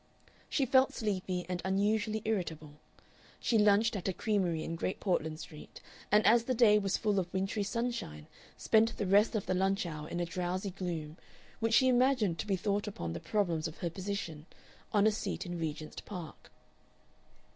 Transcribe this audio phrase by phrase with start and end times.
[0.49, 2.79] She felt sleepy and unusually irritable.
[3.39, 5.79] She lunched at a creamery in Great Portland Street,
[6.11, 8.25] and as the day was full of wintry sunshine,
[8.57, 11.17] spent the rest of the lunch hour in a drowsy gloom,
[11.59, 14.47] which she imagined to be thought upon the problems of her position,
[14.91, 16.51] on a seat in Regent's Park.